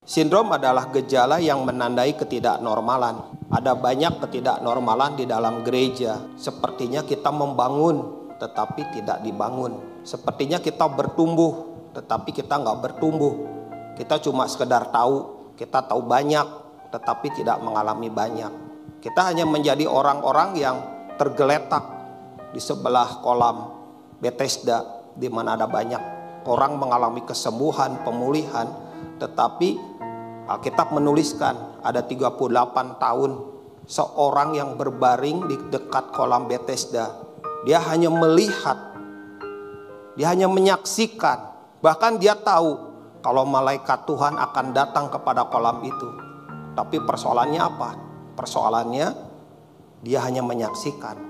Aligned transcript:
Sindrom 0.00 0.48
adalah 0.48 0.88
gejala 0.88 1.36
yang 1.44 1.60
menandai 1.68 2.16
ketidaknormalan. 2.16 3.36
Ada 3.52 3.76
banyak 3.76 4.24
ketidaknormalan 4.24 5.20
di 5.20 5.28
dalam 5.28 5.60
gereja. 5.60 6.16
Sepertinya 6.40 7.04
kita 7.04 7.28
membangun, 7.28 8.26
tetapi 8.40 8.96
tidak 8.96 9.20
dibangun. 9.20 10.00
Sepertinya 10.00 10.56
kita 10.56 10.88
bertumbuh, 10.88 11.84
tetapi 11.92 12.32
kita 12.32 12.58
nggak 12.58 12.78
bertumbuh. 12.80 13.44
Kita 14.00 14.16
cuma 14.24 14.48
sekedar 14.48 14.88
tahu, 14.88 15.52
kita 15.60 15.84
tahu 15.84 16.00
banyak, 16.00 16.48
tetapi 16.88 17.36
tidak 17.36 17.60
mengalami 17.60 18.08
banyak. 18.08 18.52
Kita 19.04 19.28
hanya 19.28 19.44
menjadi 19.44 19.84
orang-orang 19.84 20.56
yang 20.56 20.76
tergeletak 21.20 21.84
di 22.56 22.58
sebelah 22.58 23.20
kolam 23.20 23.68
Bethesda, 24.16 25.04
di 25.12 25.28
mana 25.28 25.60
ada 25.60 25.68
banyak 25.68 26.00
orang 26.48 26.80
mengalami 26.80 27.20
kesembuhan, 27.20 28.00
pemulihan, 28.00 28.64
tetapi 29.20 29.89
Alkitab 30.50 30.90
menuliskan 30.90 31.78
ada 31.78 32.02
38 32.02 32.98
tahun 32.98 33.30
seorang 33.86 34.58
yang 34.58 34.74
berbaring 34.74 35.46
di 35.46 35.54
dekat 35.70 36.10
kolam 36.10 36.50
Bethesda. 36.50 37.22
Dia 37.62 37.78
hanya 37.86 38.10
melihat, 38.10 38.98
dia 40.18 40.26
hanya 40.34 40.50
menyaksikan, 40.50 41.54
bahkan 41.78 42.18
dia 42.18 42.34
tahu 42.34 42.82
kalau 43.22 43.46
malaikat 43.46 44.02
Tuhan 44.10 44.42
akan 44.42 44.66
datang 44.74 45.06
kepada 45.06 45.46
kolam 45.46 45.86
itu. 45.86 46.08
Tapi 46.74 46.98
persoalannya 46.98 47.60
apa? 47.62 47.90
Persoalannya 48.34 49.06
dia 50.02 50.18
hanya 50.26 50.42
menyaksikan. 50.42 51.29